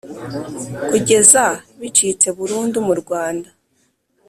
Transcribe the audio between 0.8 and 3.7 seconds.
kugeza bicitse burundu mu Rwanda.